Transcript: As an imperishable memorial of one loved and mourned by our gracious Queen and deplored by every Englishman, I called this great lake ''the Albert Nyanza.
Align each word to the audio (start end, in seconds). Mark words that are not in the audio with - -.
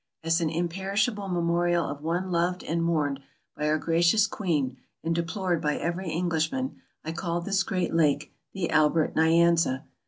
As 0.23 0.41
an 0.41 0.49
imperishable 0.49 1.27
memorial 1.27 1.85
of 1.85 2.01
one 2.01 2.31
loved 2.31 2.63
and 2.63 2.81
mourned 2.83 3.19
by 3.55 3.67
our 3.67 3.77
gracious 3.77 4.25
Queen 4.25 4.77
and 5.03 5.13
deplored 5.13 5.61
by 5.61 5.77
every 5.77 6.09
Englishman, 6.09 6.81
I 7.05 7.11
called 7.11 7.45
this 7.45 7.61
great 7.61 7.93
lake 7.93 8.33
''the 8.55 8.71
Albert 8.71 9.13
Nyanza. 9.13 9.83